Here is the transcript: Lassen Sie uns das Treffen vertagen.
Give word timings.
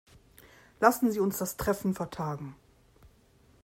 Lassen 0.79 1.11
Sie 1.11 1.19
uns 1.19 1.37
das 1.37 1.57
Treffen 1.57 1.93
vertagen. 1.93 2.55